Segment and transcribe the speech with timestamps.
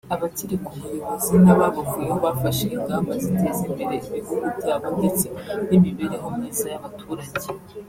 [0.15, 5.25] abakiri ku buyobozi n’ababuvuyeho bafashe ingamba ziteza imbere ibihugu byabo ndetse
[5.67, 7.45] n’imibereho myiza y’abaturage